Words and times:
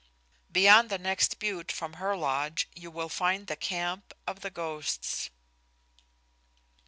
Beyond 0.51 0.89
the 0.89 0.97
next 0.97 1.37
butte 1.37 1.71
from 1.71 1.93
her 2.01 2.17
lodge 2.17 2.67
you 2.73 2.89
will 2.89 3.07
find 3.07 3.45
the 3.45 3.55
camp 3.55 4.15
of 4.25 4.39
the 4.39 4.49
ghosts." 4.49 5.29